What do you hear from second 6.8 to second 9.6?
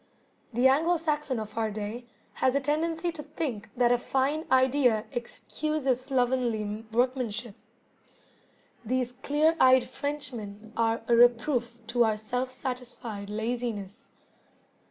workmanship. These clear